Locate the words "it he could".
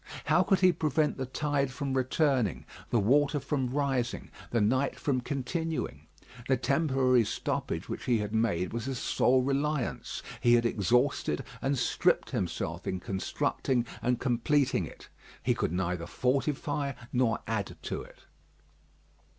14.87-15.71